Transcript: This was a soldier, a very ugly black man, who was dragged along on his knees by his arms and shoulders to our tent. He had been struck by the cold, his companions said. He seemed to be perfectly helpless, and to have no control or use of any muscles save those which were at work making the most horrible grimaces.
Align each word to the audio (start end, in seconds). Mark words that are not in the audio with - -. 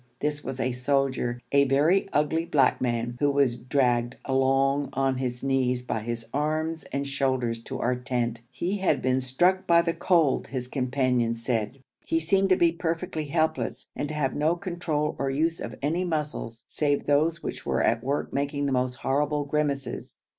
This 0.19 0.43
was 0.43 0.59
a 0.59 0.71
soldier, 0.71 1.39
a 1.51 1.65
very 1.65 2.09
ugly 2.11 2.43
black 2.43 2.81
man, 2.81 3.17
who 3.19 3.29
was 3.29 3.55
dragged 3.55 4.15
along 4.25 4.89
on 4.93 5.17
his 5.17 5.43
knees 5.43 5.83
by 5.83 5.99
his 5.99 6.27
arms 6.33 6.85
and 6.91 7.07
shoulders 7.07 7.61
to 7.65 7.77
our 7.79 7.95
tent. 7.95 8.41
He 8.49 8.77
had 8.79 8.99
been 9.03 9.21
struck 9.21 9.67
by 9.67 9.83
the 9.83 9.93
cold, 9.93 10.47
his 10.47 10.67
companions 10.67 11.45
said. 11.45 11.83
He 12.03 12.19
seemed 12.19 12.49
to 12.49 12.55
be 12.55 12.71
perfectly 12.71 13.25
helpless, 13.25 13.91
and 13.95 14.09
to 14.09 14.15
have 14.15 14.33
no 14.33 14.55
control 14.55 15.15
or 15.19 15.29
use 15.29 15.59
of 15.61 15.75
any 15.83 16.03
muscles 16.03 16.65
save 16.67 17.05
those 17.05 17.43
which 17.43 17.63
were 17.63 17.83
at 17.83 18.03
work 18.03 18.33
making 18.33 18.65
the 18.65 18.71
most 18.71 18.95
horrible 18.95 19.45
grimaces. 19.45 20.17